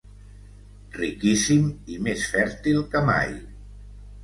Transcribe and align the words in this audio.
Riquíssim 1.01 1.67
i 1.97 1.99
més 2.09 2.25
fèrtil 2.33 2.83
que 2.95 3.05
mai. 3.13 3.33